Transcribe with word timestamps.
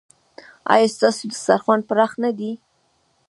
ایا 0.73 0.87
ستاسو 0.95 1.23
دسترخوان 1.31 1.79
پراخ 1.87 2.11
نه 2.23 2.31
دی؟ 2.37 2.51